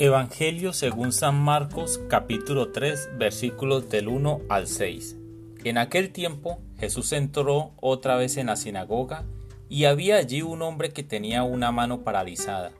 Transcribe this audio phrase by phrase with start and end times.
[0.00, 5.16] Evangelio según San Marcos capítulo 3 versículos del 1 al 6.
[5.64, 9.24] En aquel tiempo Jesús entró otra vez en la sinagoga
[9.68, 12.70] y había allí un hombre que tenía una mano paralizada.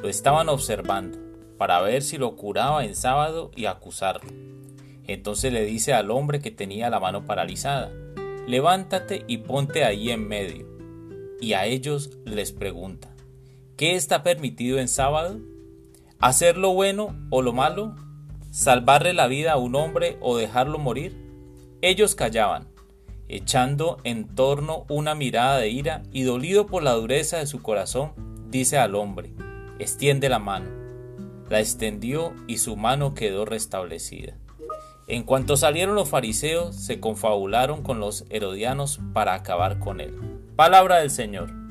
[0.00, 1.18] Lo estaban observando
[1.58, 4.30] para ver si lo curaba en sábado y acusarlo.
[5.06, 7.92] Entonces le dice al hombre que tenía la mano paralizada,
[8.46, 10.66] levántate y ponte ahí en medio.
[11.38, 13.14] Y a ellos les pregunta,
[13.76, 15.38] ¿qué está permitido en sábado?
[16.18, 17.94] ¿Hacer lo bueno o lo malo?
[18.50, 21.14] ¿Salvarle la vida a un hombre o dejarlo morir?
[21.82, 22.68] Ellos callaban,
[23.28, 28.12] echando en torno una mirada de ira y dolido por la dureza de su corazón,
[28.48, 29.34] dice al hombre,
[29.78, 30.70] extiende la mano.
[31.50, 34.38] La extendió y su mano quedó restablecida.
[35.08, 40.18] En cuanto salieron los fariseos, se confabularon con los herodianos para acabar con él.
[40.56, 41.65] Palabra del Señor.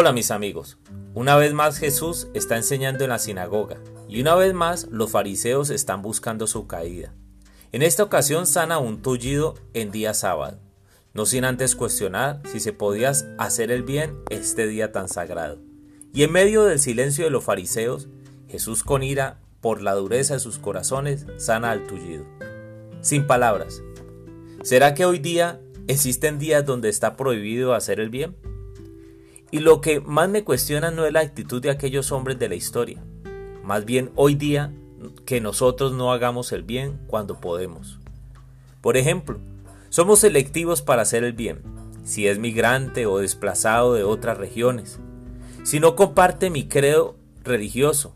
[0.00, 0.78] Hola mis amigos,
[1.12, 5.70] una vez más Jesús está enseñando en la sinagoga y una vez más los fariseos
[5.70, 7.12] están buscando su caída.
[7.72, 10.60] En esta ocasión sana un tullido en día sábado,
[11.14, 15.58] no sin antes cuestionar si se podía hacer el bien este día tan sagrado.
[16.14, 18.06] Y en medio del silencio de los fariseos,
[18.46, 22.24] Jesús con ira por la dureza de sus corazones sana al tullido.
[23.00, 23.82] Sin palabras,
[24.62, 28.36] ¿será que hoy día existen días donde está prohibido hacer el bien?
[29.50, 32.54] Y lo que más me cuestiona no es la actitud de aquellos hombres de la
[32.54, 33.02] historia,
[33.64, 34.72] más bien hoy día
[35.24, 37.98] que nosotros no hagamos el bien cuando podemos.
[38.82, 39.38] Por ejemplo,
[39.88, 41.62] somos selectivos para hacer el bien,
[42.04, 44.98] si es migrante o desplazado de otras regiones,
[45.62, 48.14] si no comparte mi credo religioso,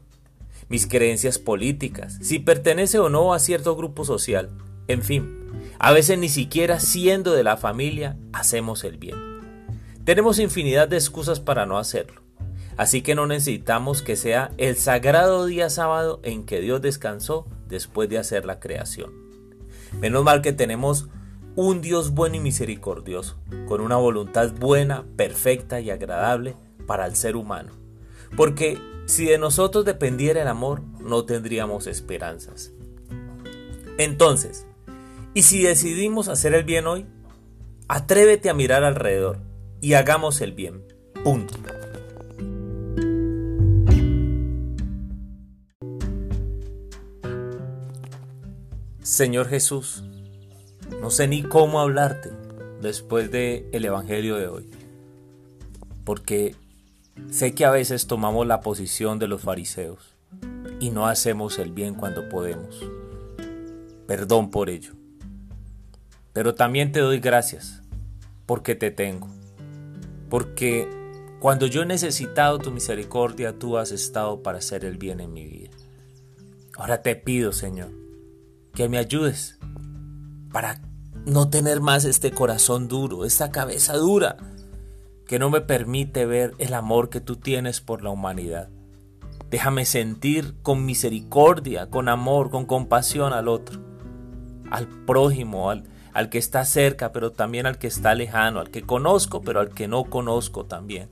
[0.68, 4.50] mis creencias políticas, si pertenece o no a cierto grupo social,
[4.86, 9.31] en fin, a veces ni siquiera siendo de la familia hacemos el bien.
[10.04, 12.22] Tenemos infinidad de excusas para no hacerlo.
[12.76, 18.08] Así que no necesitamos que sea el sagrado día sábado en que Dios descansó después
[18.08, 19.12] de hacer la creación.
[20.00, 21.08] Menos mal que tenemos
[21.54, 23.36] un Dios bueno y misericordioso,
[23.68, 27.70] con una voluntad buena, perfecta y agradable para el ser humano.
[28.36, 32.72] Porque si de nosotros dependiera el amor, no tendríamos esperanzas.
[33.98, 34.66] Entonces,
[35.32, 37.06] ¿y si decidimos hacer el bien hoy?
[37.86, 39.51] Atrévete a mirar alrededor
[39.82, 40.84] y hagamos el bien.
[41.24, 41.58] Punto.
[49.02, 50.04] Señor Jesús,
[51.00, 52.30] no sé ni cómo hablarte
[52.80, 54.70] después del el Evangelio de hoy,
[56.04, 56.54] porque
[57.30, 60.16] sé que a veces tomamos la posición de los fariseos
[60.80, 62.80] y no hacemos el bien cuando podemos.
[64.06, 64.94] Perdón por ello.
[66.32, 67.82] Pero también te doy gracias
[68.46, 69.28] porque te tengo
[70.32, 70.88] porque
[71.40, 75.46] cuando yo he necesitado tu misericordia, tú has estado para hacer el bien en mi
[75.46, 75.68] vida.
[76.74, 77.90] Ahora te pido, Señor,
[78.72, 79.58] que me ayudes
[80.50, 80.80] para
[81.26, 84.38] no tener más este corazón duro, esta cabeza dura,
[85.26, 88.70] que no me permite ver el amor que tú tienes por la humanidad.
[89.50, 93.82] Déjame sentir con misericordia, con amor, con compasión al otro,
[94.70, 98.82] al prójimo, al, al que está cerca, pero también al que está lejano, al que
[98.82, 101.08] conozco, pero al que no conozco también,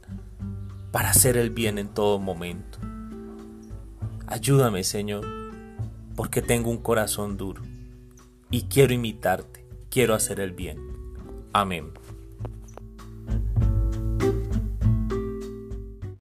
[0.93, 2.79] para hacer el bien en todo momento.
[4.27, 5.27] Ayúdame, Señor,
[6.17, 7.63] porque tengo un corazón duro
[8.51, 10.79] y quiero imitarte, quiero hacer el bien.
[11.53, 11.93] Amén.